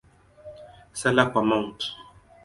[0.99, 1.77] Sala kwa Mt.